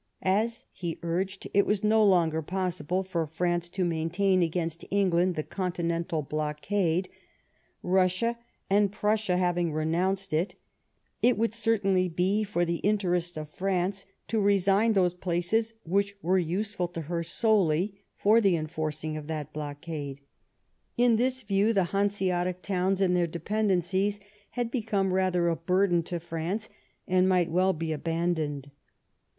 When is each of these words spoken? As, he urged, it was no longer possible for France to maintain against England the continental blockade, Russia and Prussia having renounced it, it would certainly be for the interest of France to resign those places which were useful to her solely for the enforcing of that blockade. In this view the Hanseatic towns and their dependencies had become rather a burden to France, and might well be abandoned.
As, 0.23 0.65
he 0.71 0.97
urged, 1.03 1.47
it 1.53 1.67
was 1.67 1.83
no 1.83 2.03
longer 2.03 2.41
possible 2.41 3.03
for 3.03 3.27
France 3.27 3.69
to 3.69 3.85
maintain 3.85 4.41
against 4.41 4.83
England 4.89 5.35
the 5.35 5.43
continental 5.43 6.23
blockade, 6.23 7.07
Russia 7.83 8.35
and 8.67 8.91
Prussia 8.91 9.37
having 9.37 9.71
renounced 9.71 10.33
it, 10.33 10.55
it 11.21 11.37
would 11.37 11.53
certainly 11.53 12.09
be 12.09 12.43
for 12.43 12.65
the 12.65 12.77
interest 12.77 13.37
of 13.37 13.51
France 13.51 14.07
to 14.27 14.39
resign 14.39 14.93
those 14.93 15.13
places 15.13 15.75
which 15.83 16.15
were 16.23 16.39
useful 16.39 16.87
to 16.87 17.01
her 17.01 17.21
solely 17.21 18.01
for 18.17 18.41
the 18.41 18.55
enforcing 18.55 19.15
of 19.15 19.27
that 19.27 19.53
blockade. 19.53 20.21
In 20.97 21.17
this 21.17 21.43
view 21.43 21.73
the 21.73 21.89
Hanseatic 21.93 22.63
towns 22.63 23.01
and 23.01 23.15
their 23.15 23.27
dependencies 23.27 24.19
had 24.57 24.71
become 24.71 25.13
rather 25.13 25.47
a 25.47 25.55
burden 25.55 26.01
to 26.05 26.19
France, 26.19 26.69
and 27.07 27.29
might 27.29 27.51
well 27.51 27.71
be 27.73 27.91
abandoned. 27.93 28.71